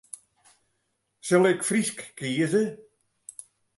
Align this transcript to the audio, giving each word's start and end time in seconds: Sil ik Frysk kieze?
Sil 1.27 1.45
ik 1.51 1.61
Frysk 1.67 1.99
kieze? 2.17 2.63